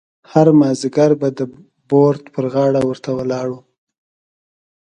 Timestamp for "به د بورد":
1.21-2.21